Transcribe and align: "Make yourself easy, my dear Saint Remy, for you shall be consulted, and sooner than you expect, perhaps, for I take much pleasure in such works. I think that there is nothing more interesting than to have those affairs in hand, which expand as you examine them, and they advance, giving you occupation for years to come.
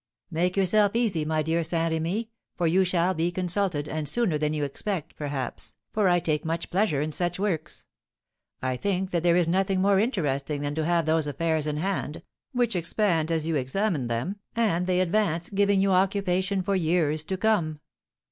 "Make 0.31 0.57
yourself 0.57 0.95
easy, 0.95 1.25
my 1.25 1.43
dear 1.43 1.63
Saint 1.63 1.91
Remy, 1.93 2.31
for 2.57 2.65
you 2.65 2.83
shall 2.83 3.13
be 3.13 3.31
consulted, 3.31 3.87
and 3.87 4.09
sooner 4.09 4.35
than 4.39 4.51
you 4.51 4.63
expect, 4.63 5.15
perhaps, 5.15 5.75
for 5.93 6.09
I 6.09 6.19
take 6.19 6.43
much 6.43 6.71
pleasure 6.71 7.01
in 7.01 7.11
such 7.11 7.37
works. 7.39 7.85
I 8.63 8.77
think 8.77 9.11
that 9.11 9.21
there 9.21 9.35
is 9.35 9.47
nothing 9.47 9.79
more 9.79 9.99
interesting 9.99 10.61
than 10.61 10.73
to 10.73 10.85
have 10.85 11.05
those 11.05 11.27
affairs 11.27 11.67
in 11.67 11.77
hand, 11.77 12.23
which 12.51 12.75
expand 12.75 13.31
as 13.31 13.45
you 13.45 13.55
examine 13.55 14.07
them, 14.07 14.37
and 14.55 14.87
they 14.87 15.01
advance, 15.01 15.51
giving 15.51 15.79
you 15.79 15.91
occupation 15.91 16.63
for 16.63 16.75
years 16.75 17.23
to 17.25 17.37
come. 17.37 17.79